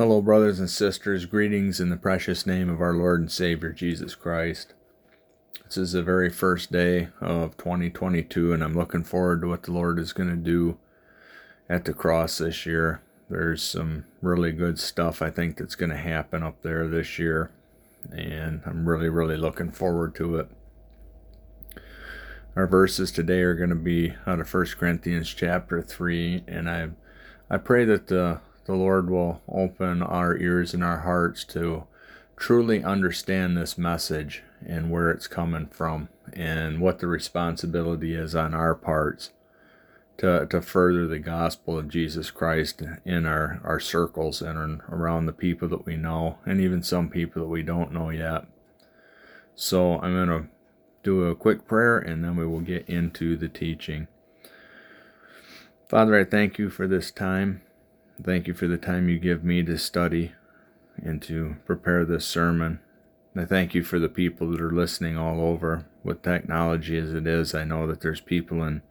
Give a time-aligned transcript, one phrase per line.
[0.00, 1.26] Hello, brothers and sisters.
[1.26, 4.72] Greetings in the precious name of our Lord and Savior Jesus Christ.
[5.66, 9.72] This is the very first day of 2022, and I'm looking forward to what the
[9.72, 10.78] Lord is going to do
[11.68, 13.02] at the cross this year.
[13.28, 17.50] There's some really good stuff I think that's going to happen up there this year,
[18.10, 20.48] and I'm really, really looking forward to it.
[22.56, 26.88] Our verses today are going to be out of 1 Corinthians chapter 3, and I
[27.50, 28.40] I pray that the
[28.70, 31.88] the Lord will open our ears and our hearts to
[32.36, 38.54] truly understand this message and where it's coming from and what the responsibility is on
[38.54, 39.30] our parts
[40.18, 45.32] to, to further the gospel of Jesus Christ in our, our circles and around the
[45.32, 48.44] people that we know and even some people that we don't know yet.
[49.56, 50.48] So I'm going to
[51.02, 54.06] do a quick prayer and then we will get into the teaching.
[55.88, 57.62] Father, I thank you for this time.
[58.22, 60.32] Thank you for the time you give me to study
[60.96, 62.80] and to prepare this sermon.
[63.34, 65.86] I thank you for the people that are listening all over.
[66.02, 68.82] With technology as it is, I know that there's people in,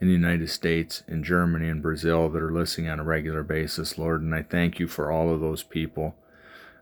[0.00, 3.98] in the United States, in Germany, and Brazil that are listening on a regular basis,
[3.98, 6.14] Lord, and I thank you for all of those people.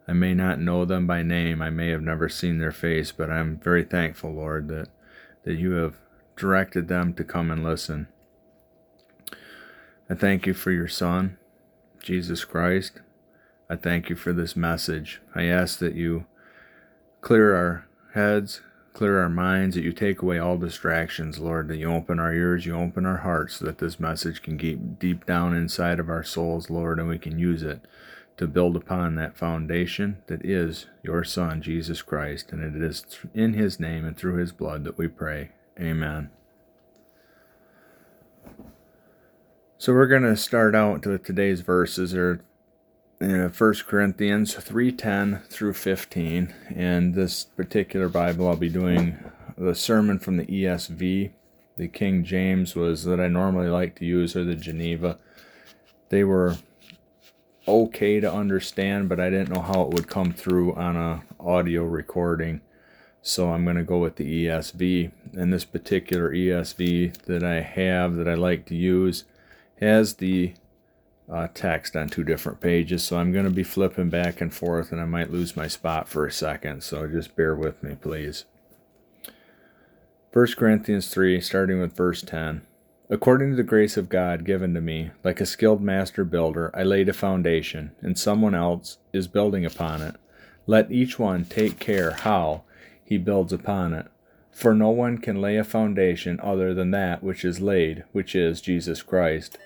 [0.07, 3.31] I may not know them by name, I may have never seen their face, but
[3.31, 4.89] I'm very thankful, Lord, that,
[5.45, 5.95] that you have
[6.37, 8.09] directed them to come and listen.
[10.11, 11.39] I thank you for your Son.
[12.05, 13.01] Jesus Christ,
[13.71, 15.23] I thank you for this message.
[15.35, 16.27] I ask that you
[17.23, 18.61] clear our heads,
[18.93, 22.67] clear our minds, that you take away all distractions, Lord, that you open our ears,
[22.67, 26.23] you open our hearts, so that this message can get deep down inside of our
[26.23, 27.81] souls, Lord, and we can use it
[28.37, 32.53] to build upon that foundation that is your Son, Jesus Christ.
[32.53, 35.53] And it is in his name and through his blood that we pray.
[35.81, 36.29] Amen.
[39.85, 42.43] So we're going to start out with today's verses are
[43.21, 46.55] in 1 Corinthians 3:10 through 15.
[46.75, 49.19] And this particular Bible I'll be doing
[49.59, 51.33] the sermon from the ESV.
[51.77, 55.19] The King James was that I normally like to use or the Geneva.
[56.09, 56.57] They were
[57.69, 61.85] okay to understand, but I didn't know how it would come through on a audio
[61.85, 62.63] recording.
[63.21, 65.13] So I'm going to go with the ESV.
[65.35, 69.25] And this particular ESV that I have that I like to use
[69.81, 70.55] has the
[71.31, 74.93] uh, text on two different pages, so I'm going to be flipping back and forth
[74.93, 78.45] and I might lose my spot for a second, so just bear with me, please.
[80.33, 82.63] 1 Corinthians 3, starting with verse 10.
[83.09, 86.83] According to the grace of God given to me, like a skilled master builder, I
[86.83, 90.17] laid a foundation, and someone else is building upon it.
[90.67, 92.65] Let each one take care how
[93.05, 94.07] he builds upon it.
[94.55, 98.61] For no one can lay a foundation other than that which is laid, which is
[98.61, 99.59] Jesus Christ.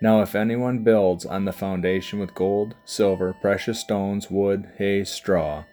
[0.00, 5.64] Now, if anyone builds on the foundation with gold, silver, precious stones, wood, hay, straw,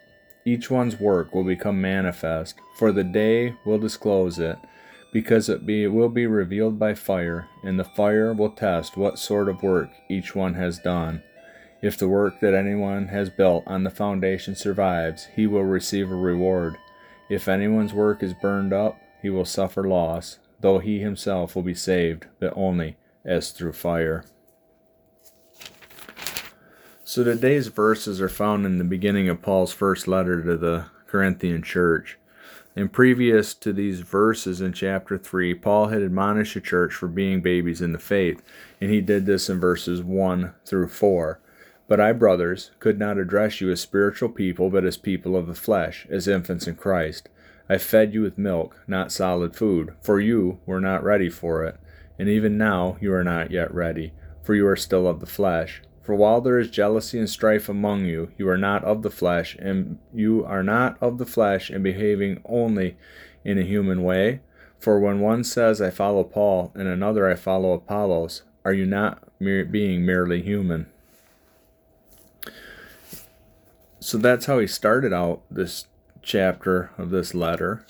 [0.44, 4.58] each one's work will become manifest, for the day will disclose it,
[5.12, 9.48] because it, be, will be revealed by fire, and the fire will test what sort
[9.48, 11.22] of work each one has done.
[11.80, 16.16] If the work that anyone has built on the foundation survives, he will receive a
[16.16, 16.76] reward.
[17.34, 21.74] If anyone's work is burned up, he will suffer loss, though he himself will be
[21.74, 24.24] saved, but only as through fire.
[27.02, 31.62] So today's verses are found in the beginning of Paul's first letter to the Corinthian
[31.62, 32.20] church.
[32.76, 37.40] And previous to these verses in chapter 3, Paul had admonished the church for being
[37.40, 38.44] babies in the faith,
[38.80, 41.40] and he did this in verses 1 through 4.
[41.86, 45.54] But I, brothers, could not address you as spiritual people, but as people of the
[45.54, 47.28] flesh, as infants in Christ.
[47.68, 51.78] I fed you with milk, not solid food, for you were not ready for it
[52.18, 54.12] and even now you are not yet ready,
[54.42, 55.82] for you are still of the flesh.
[56.02, 59.56] For while there is jealousy and strife among you, you are not of the flesh,
[59.58, 62.96] and you are not of the flesh and behaving only
[63.44, 64.40] in a human way.
[64.78, 69.22] For when one says, I follow Paul, and another, I follow Apollos, are you not
[69.40, 70.86] mere, being merely human?
[74.04, 75.86] So that's how he started out this
[76.20, 77.86] chapter of this letter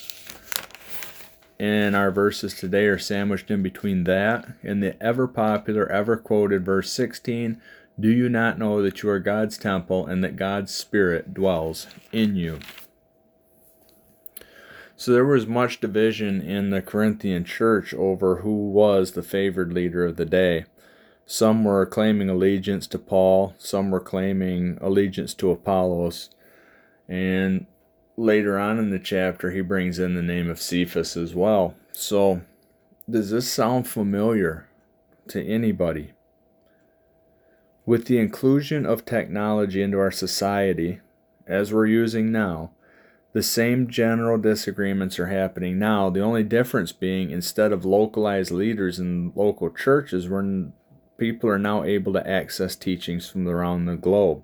[1.59, 6.65] and our verses today are sandwiched in between that and the ever popular, ever quoted
[6.65, 7.61] verse 16
[7.99, 12.37] Do you not know that you are God's temple and that God's Spirit dwells in
[12.37, 12.61] you?
[14.95, 20.05] So there was much division in the Corinthian church over who was the favored leader
[20.05, 20.67] of the day.
[21.27, 26.31] Some were claiming allegiance to Paul, some were claiming allegiance to Apollos,
[27.09, 27.67] and
[28.17, 31.75] later on in the chapter, he brings in the name of Cephas as well.
[31.93, 32.43] So,
[33.09, 34.69] does this sound familiar
[35.29, 36.13] to anybody?
[37.87, 41.01] With the inclusion of technology into our society,
[41.47, 42.71] as we're using now,
[43.33, 46.09] the same general disagreements are happening now.
[46.09, 50.73] The only difference being instead of localized leaders in local churches, when
[51.17, 54.43] people are now able to access teachings from around the globe.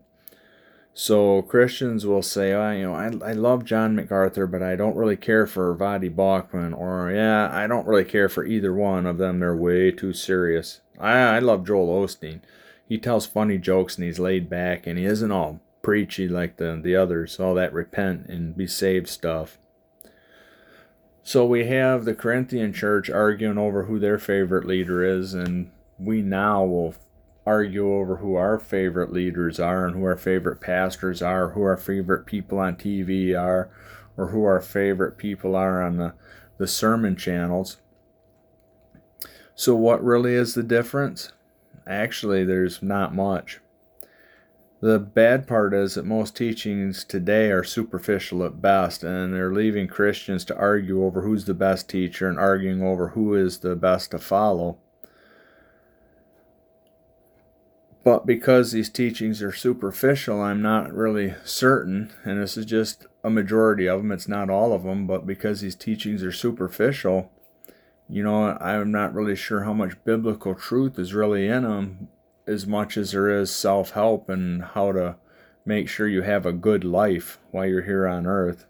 [0.93, 4.96] So Christians will say, oh, you know, I, I love John MacArthur, but I don't
[4.96, 9.17] really care for Voddie Baucham, or yeah, I don't really care for either one of
[9.17, 9.38] them.
[9.38, 10.81] They're way too serious.
[10.99, 12.40] I, I love Joel Osteen.
[12.87, 16.78] He tells funny jokes and he's laid back and he isn't all preachy like the,
[16.82, 19.58] the others, all that repent and be saved stuff.
[21.23, 25.70] So we have the Corinthian church arguing over who their favorite leader is, and
[26.00, 26.94] we now will
[27.47, 31.76] argue over who our favorite leaders are and who our favorite pastors are, who our
[31.76, 33.70] favorite people on TV are,
[34.17, 36.14] or who our favorite people are on the,
[36.58, 37.79] the sermon channels.
[39.55, 41.32] So, what really is the difference?
[41.87, 43.61] Actually, there's not much.
[44.81, 49.88] The bad part is that most teachings today are superficial at best, and they're leaving
[49.88, 54.12] Christians to argue over who's the best teacher and arguing over who is the best
[54.12, 54.79] to follow.
[58.02, 63.29] But because these teachings are superficial, I'm not really certain, and this is just a
[63.29, 67.31] majority of them, it's not all of them, but because these teachings are superficial,
[68.08, 72.08] you know, I'm not really sure how much biblical truth is really in them
[72.47, 75.17] as much as there is self help and how to
[75.64, 78.67] make sure you have a good life while you're here on earth.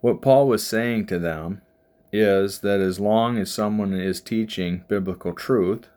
[0.00, 1.62] What Paul was saying to them
[2.12, 5.88] is that as long as someone is teaching biblical truth,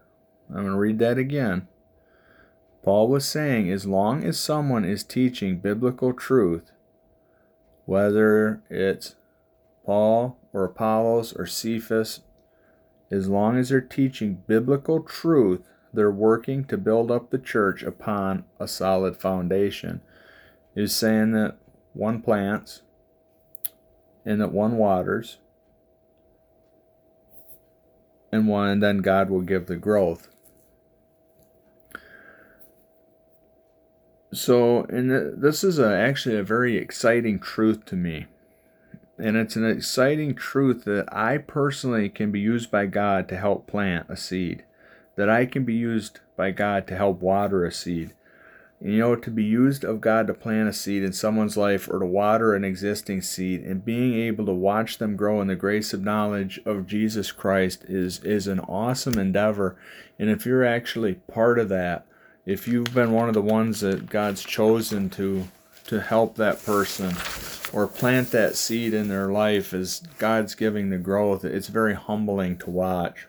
[0.50, 1.68] I'm going to read that again.
[2.84, 6.72] Paul was saying as long as someone is teaching biblical truth,
[7.86, 9.16] whether it's
[9.86, 12.22] Paul or Apollos or Cephas
[13.12, 15.62] as long as they're teaching biblical truth,
[15.94, 20.02] they're working to build up the church upon a solid foundation.
[20.76, 21.58] Is saying that
[21.94, 22.84] one plants
[24.24, 25.40] and that one waters
[28.32, 30.30] and one and then God will give the growth.
[34.32, 38.28] So, and this is a, actually a very exciting truth to me.
[39.18, 43.68] And it's an exciting truth that I personally can be used by God to help
[43.68, 44.64] plant a seed,
[45.16, 48.14] that I can be used by God to help water a seed.
[48.80, 51.90] And, you know, to be used of God to plant a seed in someone's life
[51.90, 55.56] or to water an existing seed and being able to watch them grow in the
[55.56, 59.76] grace of knowledge of Jesus Christ is, is an awesome endeavor.
[60.18, 62.06] And if you're actually part of that,
[62.46, 65.48] if you've been one of the ones that God's chosen to
[65.88, 67.16] to help that person
[67.74, 72.58] or plant that seed in their life as God's giving the growth, it's very humbling
[72.60, 73.28] to watch.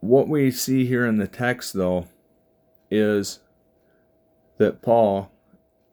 [0.00, 2.08] What we see here in the text, though,
[2.90, 3.40] is
[4.58, 5.30] that Paul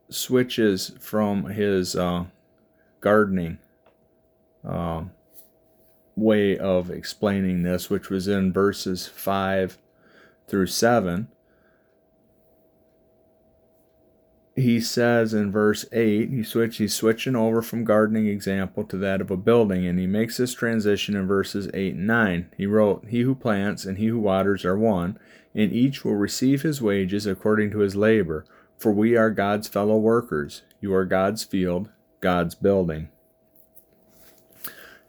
[0.09, 2.25] switches from his uh,
[2.99, 3.57] gardening
[4.67, 5.03] uh,
[6.15, 9.77] way of explaining this, which was in verses 5
[10.47, 11.29] through 7
[14.55, 19.21] he says in verse 8 he switch he's switching over from gardening example to that
[19.21, 23.05] of a building and he makes this transition in verses 8 and 9 he wrote
[23.07, 25.17] he who plants and he who waters are one
[25.55, 28.45] and each will receive his wages according to his labor
[28.77, 30.63] for we are God's fellow workers.
[30.79, 31.89] You are God's field
[32.19, 33.09] God's building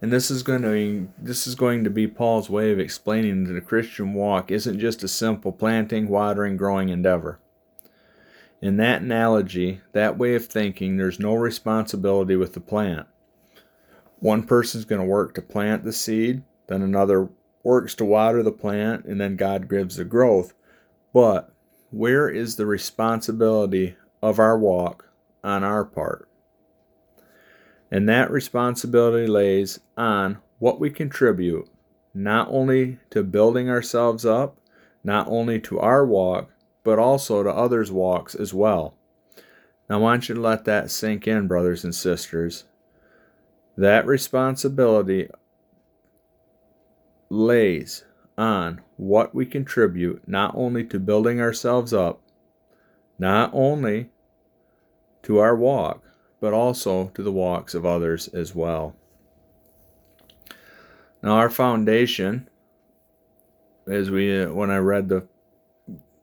[0.02, 3.52] and this is going to this is going to be Paul's way of explaining that
[3.52, 7.38] the Christian walk isn't just a simple planting, watering, growing endeavor.
[8.60, 13.06] In that analogy, that way of thinking, there's no responsibility with the plant.
[14.18, 17.28] One person's going to work to plant the seed, then another
[17.62, 20.52] works to water the plant, and then God gives the growth.
[21.12, 21.52] But
[21.90, 25.08] where is the responsibility of our walk
[25.44, 26.28] on our part?
[27.92, 31.68] And that responsibility lays on what we contribute,
[32.14, 34.56] not only to building ourselves up,
[35.04, 36.50] not only to our walk,
[36.84, 38.94] but also to others' walks as well.
[39.90, 42.64] Now, I want you to let that sink in, brothers and sisters.
[43.76, 45.28] That responsibility
[47.28, 48.04] lays
[48.38, 52.22] on what we contribute not only to building ourselves up,
[53.18, 54.08] not only
[55.24, 56.02] to our walk,
[56.42, 58.96] but also to the walks of others as well.
[61.22, 62.48] Now, our foundation,
[63.86, 65.24] as we uh, when I read the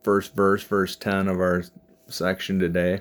[0.03, 1.63] first verse, verse 10 of our
[2.07, 2.99] section today.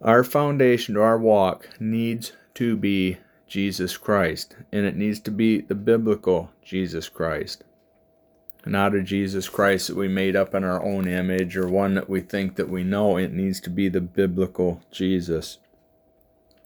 [0.00, 3.18] Our foundation to our walk needs to be
[3.48, 7.64] Jesus Christ, and it needs to be the biblical Jesus Christ.
[8.70, 12.08] Not a Jesus Christ that we made up in our own image or one that
[12.08, 13.16] we think that we know.
[13.16, 15.58] It needs to be the biblical Jesus.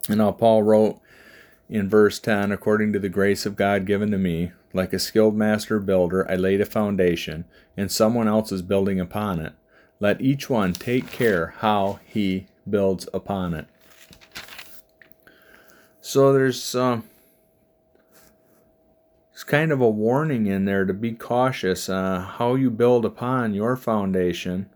[0.08, 1.00] And now Paul wrote
[1.68, 5.36] in verse 10 according to the grace of God given to me, like a skilled
[5.36, 9.54] master builder, I laid a foundation, and someone else is building upon it.
[9.98, 13.66] Let each one take care how he builds upon it.
[16.02, 17.00] So there's uh,
[19.46, 23.76] kind of a warning in there to be cautious uh, how you build upon your
[23.76, 24.68] foundation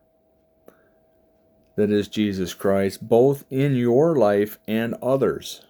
[1.77, 5.63] that is Jesus Christ, both in your life and others.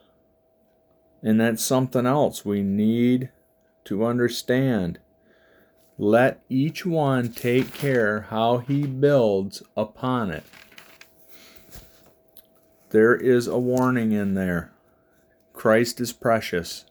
[1.23, 3.31] And that's something else we need
[3.85, 4.99] to understand.
[5.99, 10.45] Let each one take care how he builds upon it.
[12.91, 14.73] There is a warning in there.
[15.53, 16.87] Christ is precious.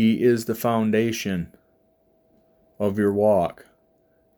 [0.00, 1.54] He is the foundation
[2.78, 3.66] of your walk.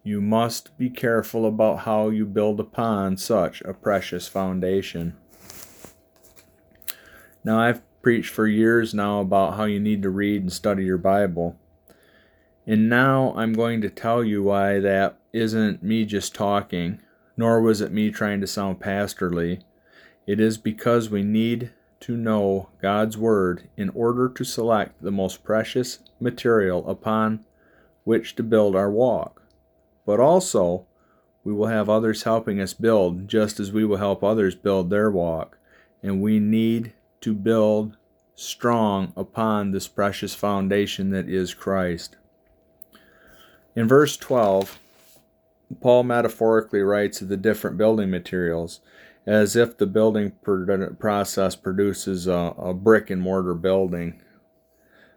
[0.02, 5.16] You must be careful about how you build upon such a precious foundation.
[7.44, 10.98] Now, I've preached for years now about how you need to read and study your
[10.98, 11.56] Bible.
[12.66, 17.00] And now I'm going to tell you why that isn't me just talking,
[17.36, 19.60] nor was it me trying to sound pastorly.
[20.26, 21.70] It is because we need
[22.02, 27.44] to know God's Word in order to select the most precious material upon
[28.04, 29.42] which to build our walk.
[30.04, 30.86] But also,
[31.44, 35.10] we will have others helping us build just as we will help others build their
[35.10, 35.58] walk.
[36.02, 37.96] And we need to build
[38.34, 42.16] strong upon this precious foundation that is Christ.
[43.76, 44.78] In verse 12,
[45.80, 48.80] Paul metaphorically writes of the different building materials
[49.26, 50.32] as if the building
[50.98, 54.20] process produces a, a brick and mortar building.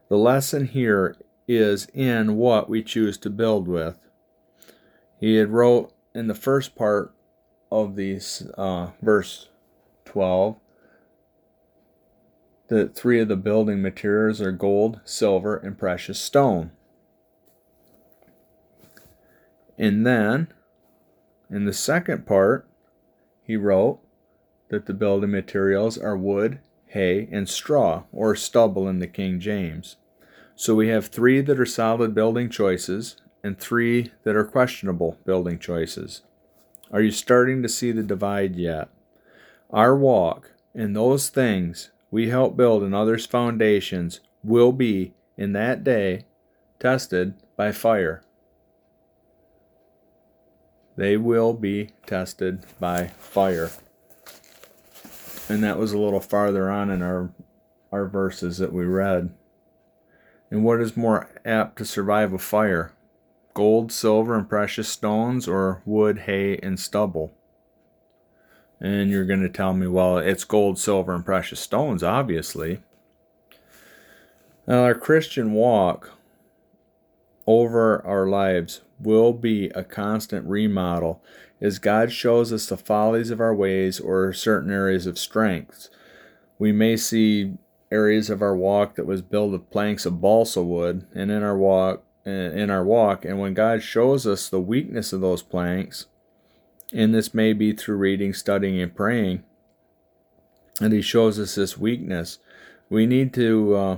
[0.09, 3.97] The lesson here is in what we choose to build with.
[5.19, 7.13] He had wrote in the first part
[7.71, 9.49] of these uh, verse
[10.05, 10.57] 12
[12.67, 16.71] that three of the building materials are gold, silver, and precious stone.
[19.77, 20.47] And then
[21.49, 22.67] in the second part,
[23.45, 23.99] he wrote
[24.69, 29.97] that the building materials are wood, hay, and straw, or stubble in the King James.
[30.55, 35.59] So we have three that are solid building choices and three that are questionable building
[35.59, 36.21] choices.
[36.91, 38.89] Are you starting to see the divide yet?
[39.69, 45.83] Our walk and those things we help build in others' foundations will be, in that
[45.83, 46.25] day,
[46.79, 48.23] tested by fire.
[50.95, 53.71] They will be tested by fire.
[55.49, 57.31] And that was a little farther on in our
[57.91, 59.33] our verses that we read.
[60.51, 62.91] And what is more apt to survive a fire?
[63.53, 67.33] Gold, silver, and precious stones, or wood, hay, and stubble?
[68.81, 72.81] And you're going to tell me, well, it's gold, silver, and precious stones, obviously.
[74.67, 76.11] Now, our Christian walk
[77.47, 81.21] over our lives will be a constant remodel
[81.61, 85.89] as God shows us the follies of our ways or certain areas of strengths.
[86.57, 87.57] We may see
[87.91, 91.57] areas of our walk that was built of planks of balsa wood and in our
[91.57, 96.07] walk in our walk and when God shows us the weakness of those planks
[96.91, 99.43] and this may be through reading, studying and praying
[100.81, 102.39] and he shows us this weakness
[102.89, 103.97] we need to uh,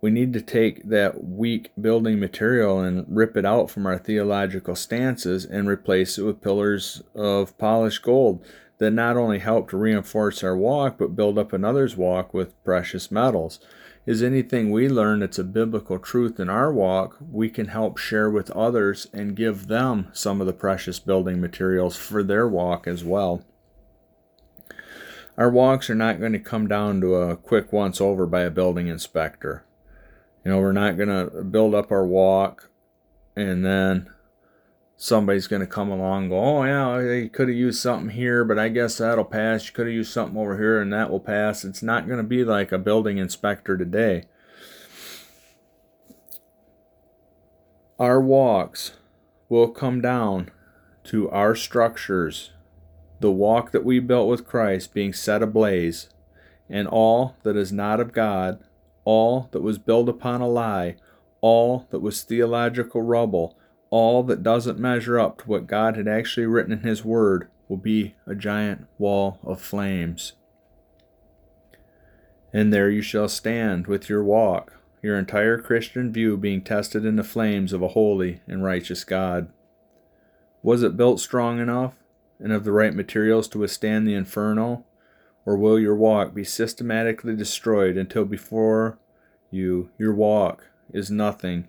[0.00, 4.76] we need to take that weak building material and rip it out from our theological
[4.76, 8.44] stances and replace it with pillars of polished gold
[8.78, 13.10] that not only help to reinforce our walk but build up another's walk with precious
[13.10, 13.58] metals.
[14.06, 18.30] Is anything we learn that's a biblical truth in our walk, we can help share
[18.30, 23.04] with others and give them some of the precious building materials for their walk as
[23.04, 23.44] well.
[25.36, 28.50] Our walks are not going to come down to a quick once over by a
[28.50, 29.64] building inspector.
[30.48, 32.70] You know, we're not going to build up our walk
[33.36, 34.08] and then
[34.96, 38.46] somebody's going to come along and go, oh, yeah, they could have used something here,
[38.46, 39.66] but I guess that'll pass.
[39.66, 41.66] You could have used something over here and that will pass.
[41.66, 44.24] It's not going to be like a building inspector today.
[47.98, 48.92] Our walks
[49.50, 50.50] will come down
[51.04, 52.52] to our structures,
[53.20, 56.08] the walk that we built with Christ being set ablaze,
[56.70, 58.64] and all that is not of God
[59.08, 60.94] all that was built upon a lie,
[61.40, 63.56] all that was theological rubble,
[63.88, 67.78] all that doesn't measure up to what God had actually written in His Word will
[67.78, 70.34] be a giant wall of flames.
[72.52, 77.16] And there you shall stand with your walk, your entire Christian view being tested in
[77.16, 79.50] the flames of a holy and righteous God.
[80.62, 81.94] Was it built strong enough
[82.38, 84.84] and of the right materials to withstand the inferno?
[85.48, 88.98] Or will your walk be systematically destroyed until before
[89.50, 91.68] you, your walk is nothing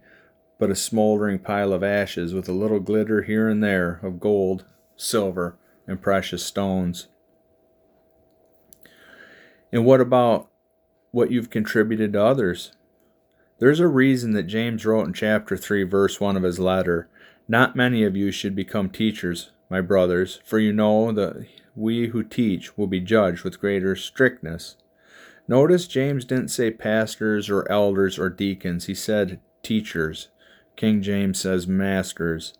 [0.57, 4.65] but a smoldering pile of ashes with a little glitter here and there of gold,
[4.97, 5.55] silver,
[5.87, 7.07] and precious stones?
[9.71, 10.49] And what about
[11.11, 12.73] what you've contributed to others?
[13.59, 17.07] There's a reason that James wrote in chapter 3, verse 1 of his letter
[17.47, 21.45] Not many of you should become teachers, my brothers, for you know that
[21.79, 24.75] we who teach will be judged with greater strictness.
[25.47, 30.27] Notice James didn't say pastors or elders or deacons, he said teachers.
[30.75, 32.53] King James says masters.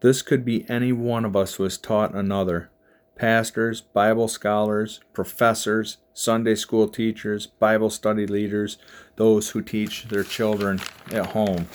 [0.00, 2.70] This could be any one of us who has taught another
[3.16, 8.78] pastors, Bible scholars, professors, Sunday school teachers, Bible study leaders,
[9.16, 10.80] those who teach their children
[11.12, 11.68] at home.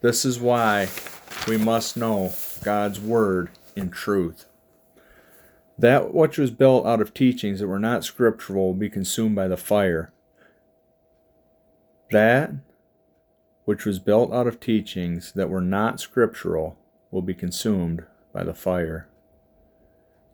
[0.00, 0.88] This is why
[1.46, 4.46] we must know God's Word in truth.
[5.78, 9.46] That which was built out of teachings that were not scriptural will be consumed by
[9.46, 10.12] the fire.
[12.10, 12.52] That
[13.64, 16.78] which was built out of teachings that were not scriptural
[17.10, 19.08] will be consumed by the fire.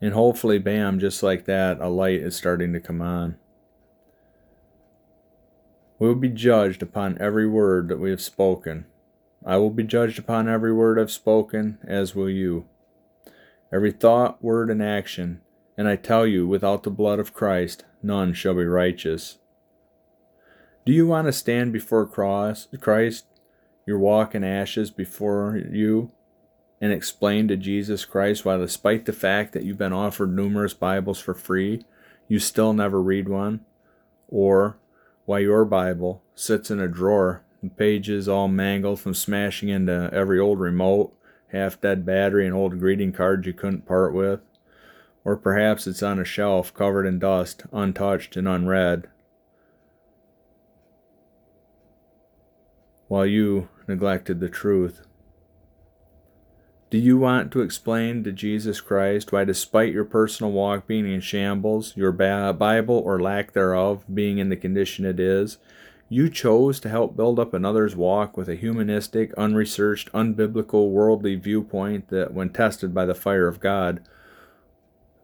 [0.01, 3.37] And hopefully, bam, just like that, a light is starting to come on.
[5.99, 8.85] We will be judged upon every word that we have spoken.
[9.45, 12.65] I will be judged upon every word I've spoken, as will you.
[13.73, 15.41] Every thought, word, and action,
[15.77, 19.39] and I tell you, without the blood of Christ, none shall be righteous.
[20.85, 23.25] Do you want to stand before Christ,
[23.85, 26.11] your walk in ashes before you,
[26.79, 31.19] and explain to Jesus Christ why, despite the fact that you've been offered numerous Bibles
[31.19, 31.83] for free,
[32.27, 33.65] you still never read one?
[34.27, 34.77] Or
[35.25, 40.59] why your Bible sits in a drawer pages all mangled from smashing into every old
[40.59, 41.15] remote,
[41.51, 44.41] half dead battery, and old greeting cards you couldn't part with.
[45.23, 49.07] Or perhaps it's on a shelf covered in dust, untouched and unread.
[53.07, 55.01] While you neglected the truth.
[56.91, 61.19] Do you want to explain to Jesus Christ why, despite your personal walk being in
[61.19, 65.57] shambles, your Bible or lack thereof being in the condition it is,
[66.15, 72.07] you chose to help build up another's walk with a humanistic, unresearched, unbiblical, worldly viewpoint
[72.07, 73.99] that, when tested by the fire of God,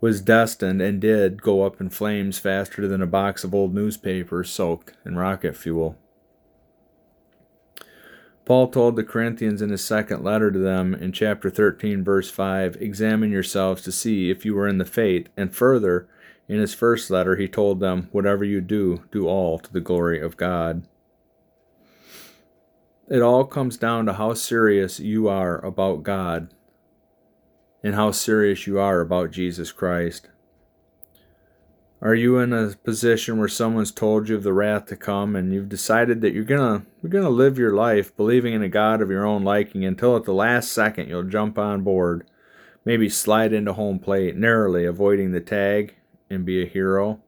[0.01, 4.49] was destined and did go up in flames faster than a box of old newspapers
[4.49, 5.97] soaked in rocket fuel.
[8.43, 12.75] Paul told the Corinthians in his second letter to them in chapter 13, verse 5
[12.81, 16.09] Examine yourselves to see if you are in the faith, and further,
[16.47, 20.19] in his first letter, he told them, Whatever you do, do all to the glory
[20.19, 20.87] of God.
[23.09, 26.53] It all comes down to how serious you are about God
[27.83, 30.29] and how serious you are about Jesus Christ.
[32.01, 35.53] Are you in a position where someone's told you of the wrath to come and
[35.53, 39.11] you've decided that you're gonna you're gonna live your life believing in a God of
[39.11, 42.27] your own liking until at the last second you'll jump on board,
[42.83, 45.95] maybe slide into home plate, narrowly avoiding the tag
[46.31, 47.19] and be a hero.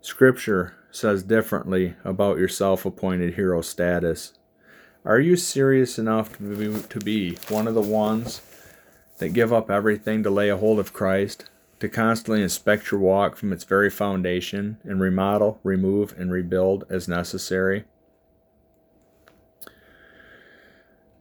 [0.00, 4.34] Scripture says differently about your self appointed hero status.
[5.04, 8.40] Are you serious enough to be, to be one of the ones
[9.18, 11.48] that give up everything to lay a hold of Christ,
[11.80, 17.06] to constantly inspect your walk from its very foundation and remodel, remove, and rebuild as
[17.06, 17.84] necessary?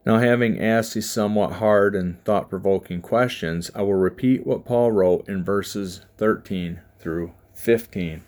[0.05, 4.91] Now, having asked these somewhat hard and thought provoking questions, I will repeat what Paul
[4.91, 8.21] wrote in verses 13 through 15.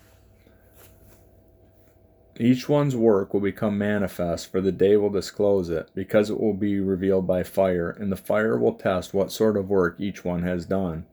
[2.40, 6.54] Each one's work will become manifest, for the day will disclose it, because it will
[6.54, 10.42] be revealed by fire, and the fire will test what sort of work each one
[10.42, 11.06] has done.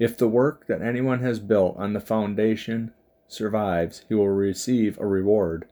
[0.00, 2.92] If the work that anyone has built on the foundation
[3.28, 5.66] survives, he will receive a reward.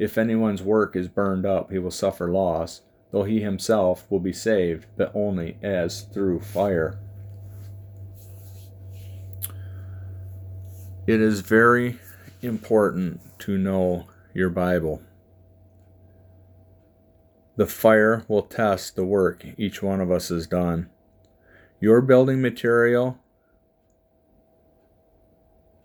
[0.00, 2.82] If anyone's work is burned up, he will suffer loss
[3.14, 6.98] though he himself will be saved, but only as through fire.
[11.06, 12.00] It is very
[12.42, 15.00] important to know your Bible.
[17.54, 20.90] The fire will test the work each one of us has done.
[21.78, 23.20] Your building material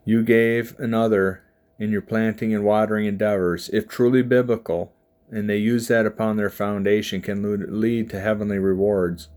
[0.04, 1.44] you gave another
[1.78, 4.94] in your planting and watering endeavors, if truly biblical,
[5.32, 9.30] and they use that upon their foundation can lead to heavenly rewards.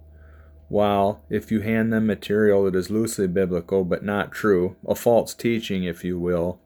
[0.69, 5.35] While, if you hand them material that is loosely biblical but not true, a false
[5.35, 6.61] teaching, if you will,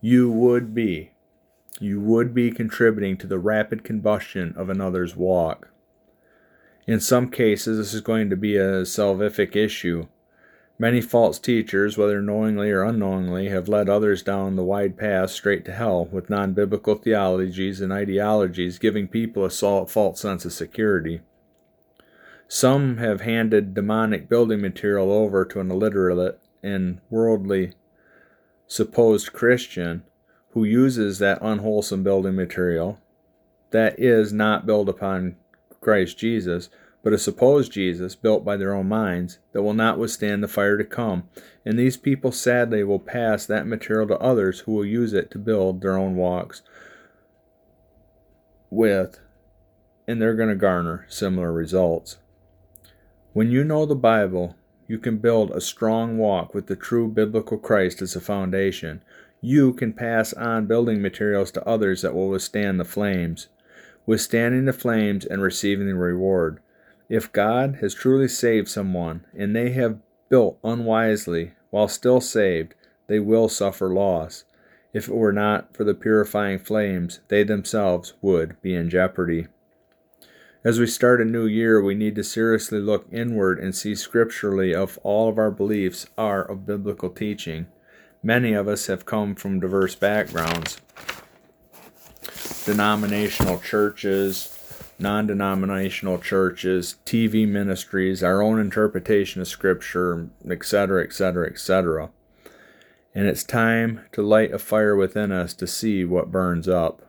[0.00, 1.12] you would be
[1.80, 5.68] you would be contributing to the rapid combustion of another's walk.
[6.86, 10.06] In some cases, this is going to be a salvific issue.
[10.78, 15.64] Many false teachers, whether knowingly or unknowingly, have led others down the wide path straight
[15.64, 21.20] to hell with non biblical theologies and ideologies, giving people a false sense of security.
[22.46, 27.72] Some have handed demonic building material over to an illiterate and worldly
[28.66, 30.02] supposed Christian
[30.50, 33.00] who uses that unwholesome building material
[33.70, 35.36] that is not built upon
[35.80, 36.68] Christ Jesus
[37.06, 40.76] but a supposed Jesus built by their own minds that will not withstand the fire
[40.76, 41.28] to come.
[41.64, 45.38] And these people sadly will pass that material to others who will use it to
[45.38, 46.62] build their own walks
[48.70, 49.20] with,
[50.08, 52.18] and they're going to garner similar results.
[53.32, 54.56] When you know the Bible,
[54.88, 59.00] you can build a strong walk with the true biblical Christ as a foundation.
[59.40, 63.46] You can pass on building materials to others that will withstand the flames,
[64.06, 66.58] withstanding the flames and receiving the reward.
[67.08, 72.74] If God has truly saved someone and they have built unwisely while still saved,
[73.06, 74.44] they will suffer loss.
[74.92, 79.46] If it were not for the purifying flames, they themselves would be in jeopardy.
[80.64, 84.72] As we start a new year, we need to seriously look inward and see scripturally
[84.72, 87.68] if all of our beliefs are of biblical teaching.
[88.20, 90.80] Many of us have come from diverse backgrounds
[92.64, 94.55] denominational churches,
[94.98, 102.10] non denominational churches, TV ministries, our own interpretation of Scripture, etc., etc., etc.
[103.14, 107.02] And it's time to light a fire within us to see what burns up.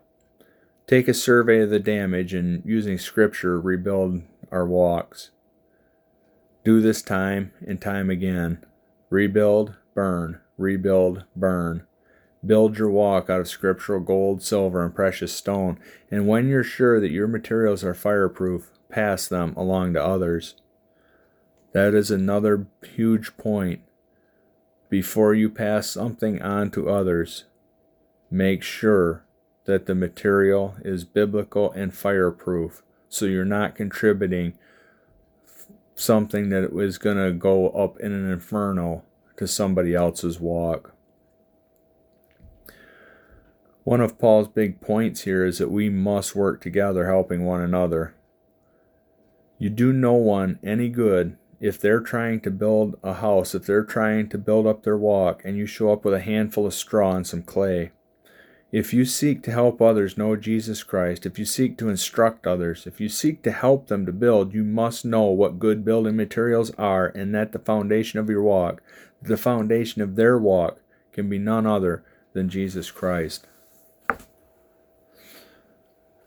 [0.85, 4.21] Take a survey of the damage and, using Scripture, rebuild
[4.51, 5.31] our walks.
[6.63, 8.65] Do this time and time again.
[9.09, 11.86] Rebuild, burn, rebuild, burn.
[12.47, 15.77] Build your walk out of scriptural gold, silver, and precious stone,
[16.09, 20.55] and when you're sure that your materials are fireproof, pass them along to others.
[21.73, 23.81] That is another huge point.
[24.89, 27.43] Before you pass something on to others,
[28.31, 29.25] make sure
[29.65, 34.53] that the material is biblical and fireproof so you're not contributing
[35.95, 39.03] something that is going to go up in an inferno
[39.35, 40.93] to somebody else's walk.
[43.87, 48.15] One of Paul's big points here is that we must work together, helping one another.
[49.59, 53.85] You do no one any good if they're trying to build a house, if they're
[53.85, 57.15] trying to build up their walk, and you show up with a handful of straw
[57.15, 57.91] and some clay.
[58.73, 62.87] If you seek to help others know Jesus Christ, if you seek to instruct others,
[62.87, 66.71] if you seek to help them to build, you must know what good building materials
[66.71, 68.83] are and that the foundation of your walk,
[69.21, 70.81] the foundation of their walk,
[71.13, 73.47] can be none other than Jesus Christ.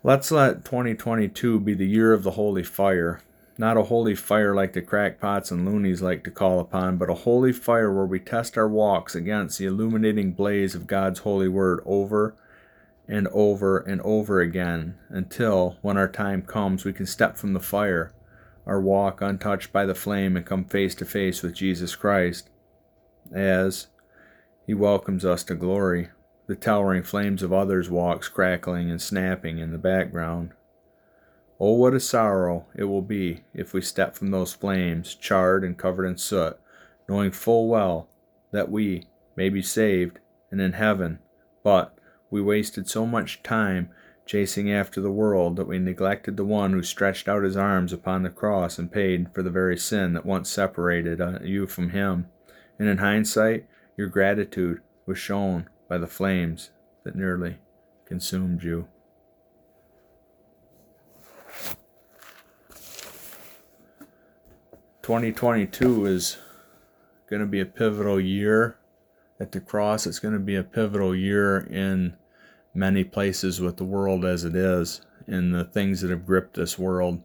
[0.03, 3.21] Let's let 2022 be the year of the holy fire.
[3.59, 7.13] Not a holy fire like the crackpots and loonies like to call upon, but a
[7.13, 11.81] holy fire where we test our walks against the illuminating blaze of God's holy word
[11.85, 12.35] over
[13.07, 17.59] and over and over again until, when our time comes, we can step from the
[17.59, 18.11] fire,
[18.65, 22.49] our walk untouched by the flame, and come face to face with Jesus Christ
[23.31, 23.85] as
[24.65, 26.09] He welcomes us to glory
[26.51, 30.51] the towering flames of others' walks crackling and snapping in the background.
[31.61, 35.77] Oh, what a sorrow it will be if we step from those flames, charred and
[35.77, 36.59] covered in soot,
[37.07, 38.09] knowing full well
[38.51, 39.05] that we
[39.37, 40.19] may be saved
[40.51, 41.19] and in heaven,
[41.63, 41.97] but
[42.29, 43.89] we wasted so much time
[44.25, 48.23] chasing after the world that we neglected the one who stretched out his arms upon
[48.23, 52.25] the cross and paid for the very sin that once separated uh, you from him.
[52.77, 56.69] And in hindsight, your gratitude was shown by the flames
[57.03, 57.57] that nearly
[58.05, 58.87] consumed you.
[65.01, 66.37] Twenty twenty two is
[67.29, 68.77] going to be a pivotal year
[69.37, 70.07] at the cross.
[70.07, 72.15] It's going to be a pivotal year in
[72.73, 76.79] many places with the world as it is, in the things that have gripped this
[76.79, 77.21] world.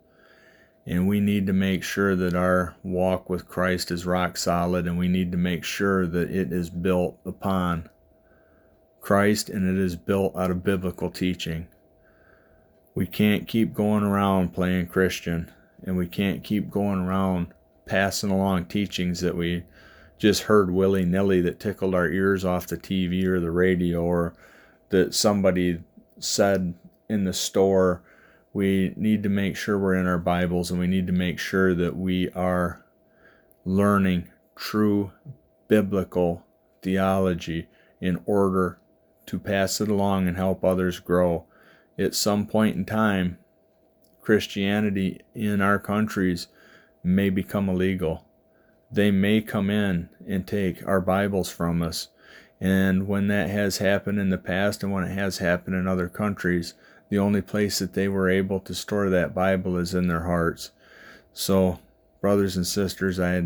[0.85, 4.99] And we need to make sure that our walk with Christ is rock solid, and
[4.99, 7.91] we need to make sure that it is built upon
[9.07, 11.69] Christ and it is built out of biblical teaching.
[12.97, 15.53] We can't keep going around playing Christian
[15.85, 19.63] and we can't keep going around passing along teachings that we
[20.19, 24.35] just heard willy nilly that tickled our ears off the TV or the radio or
[24.89, 25.85] that somebody
[26.19, 26.75] said
[27.09, 28.03] in the store.
[28.53, 31.77] We need to make sure we're in our Bibles and we need to make sure
[31.77, 32.85] that we are
[33.65, 35.13] learning true
[35.69, 36.45] biblical
[36.83, 37.69] theology
[38.01, 38.81] in order
[39.27, 41.45] to pass it along and help others grow.
[41.99, 43.39] At some point in time,
[44.21, 46.49] Christianity in our countries
[47.03, 48.27] may become illegal.
[48.91, 52.09] They may come in and take our Bibles from us.
[52.61, 56.09] And when that has happened in the past and when it has happened in other
[56.09, 56.75] countries,
[57.09, 60.71] the only place that they were able to store that Bible is in their hearts.
[61.33, 61.79] So,
[62.21, 63.45] brothers and sisters, I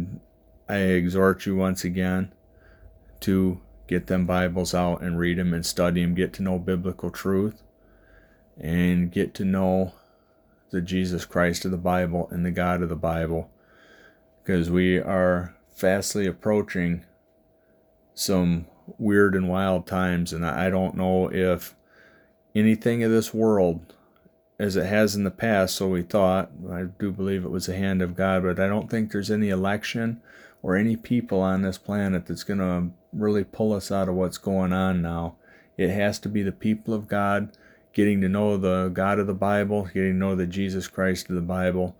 [0.69, 2.33] I exhort you once again
[3.21, 7.11] to get them Bibles out and read them and study them, get to know biblical
[7.11, 7.61] truth,
[8.57, 9.95] and get to know
[10.71, 13.51] the Jesus Christ of the Bible and the God of the Bible.
[14.45, 17.05] Because we are fastly approaching
[18.15, 21.75] some weird and wild times, and I don't know if
[22.55, 23.95] anything of this world
[24.57, 26.53] as it has in the past, so we thought.
[26.71, 29.49] I do believe it was the hand of God, but I don't think there's any
[29.49, 30.23] election
[30.63, 34.39] or any people on this planet that's going to really pull us out of what's
[34.39, 35.37] going on now.
[35.77, 37.53] It has to be the people of God
[37.93, 41.35] getting to know the God of the Bible, getting to know the Jesus Christ of
[41.35, 41.97] the Bible,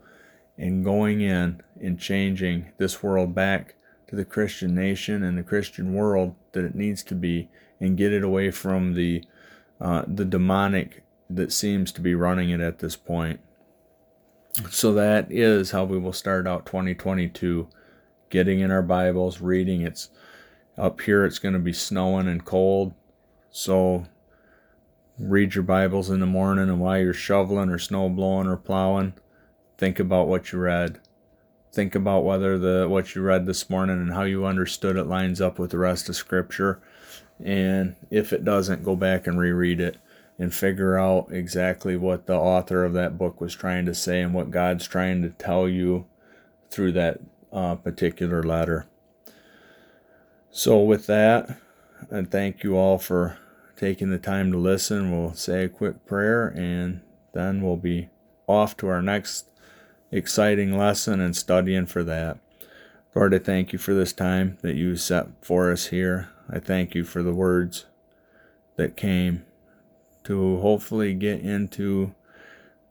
[0.57, 3.75] and going in and changing this world back
[4.07, 8.13] to the Christian nation and the Christian world that it needs to be, and get
[8.13, 9.23] it away from the
[9.79, 13.39] uh, the demonic that seems to be running it at this point.
[14.69, 17.67] So that is how we will start out 2022
[18.29, 19.81] getting in our Bibles, reading.
[19.81, 20.09] It's
[20.81, 22.93] up here, it's going to be snowing and cold.
[23.51, 24.07] So
[25.19, 29.13] read your Bibles in the morning and while you're shoveling or snow blowing or plowing,
[29.77, 30.99] think about what you read.
[31.71, 35.39] Think about whether the what you read this morning and how you understood it lines
[35.39, 36.81] up with the rest of scripture.
[37.41, 39.97] And if it doesn't, go back and reread it
[40.39, 44.33] and figure out exactly what the author of that book was trying to say and
[44.33, 46.07] what God's trying to tell you
[46.71, 47.19] through that
[47.53, 48.87] uh, particular letter.
[50.53, 51.57] So, with that,
[52.09, 53.37] and thank you all for
[53.77, 55.11] taking the time to listen.
[55.11, 57.01] We'll say a quick prayer and
[57.33, 58.09] then we'll be
[58.47, 59.45] off to our next
[60.11, 62.37] exciting lesson and studying for that.
[63.15, 66.29] Lord, I thank you for this time that you set for us here.
[66.49, 67.85] I thank you for the words
[68.75, 69.45] that came
[70.25, 72.13] to hopefully get into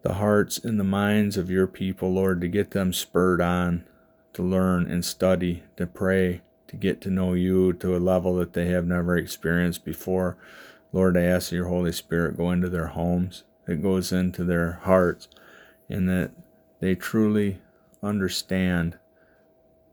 [0.01, 3.85] the hearts and the minds of your people, Lord, to get them spurred on
[4.33, 6.41] to learn and study, to pray,
[6.71, 10.37] to get to know you to a level that they have never experienced before.
[10.93, 15.29] Lord, I ask your Holy Spirit go into their homes, it goes into their hearts,
[15.89, 16.31] and that
[16.79, 17.59] they truly
[18.03, 18.99] understand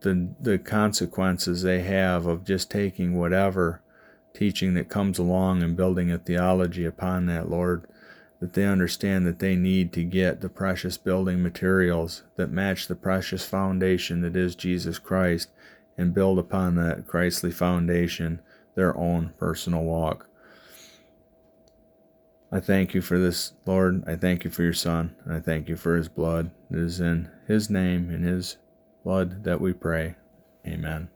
[0.00, 3.82] the the consequences they have of just taking whatever
[4.32, 7.84] teaching that comes along and building a theology upon that, Lord,
[8.38, 12.94] that they understand that they need to get the precious building materials that match the
[12.94, 15.48] precious foundation that is Jesus Christ
[15.98, 18.40] and build upon that Christly foundation
[18.76, 20.28] their own personal walk.
[22.50, 24.04] I thank you for this, Lord.
[24.06, 26.50] I thank you for your Son, and I thank you for his blood.
[26.70, 28.56] It is in his name, in his
[29.04, 30.14] blood, that we pray.
[30.66, 31.10] Amen.